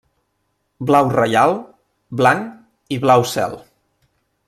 Blau 0.91 1.09
reial, 1.17 1.53
blanc 2.23 2.97
i 2.97 3.01
blau 3.07 3.31
cel. 3.37 3.59